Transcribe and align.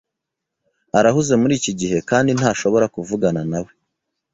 Arahuze 0.97 1.33
muri 1.41 1.53
iki 1.59 1.71
gihe 1.79 1.97
kandi 2.09 2.29
ntashobora 2.37 2.85
kuvugana 2.95 3.41
nawe. 3.51 3.71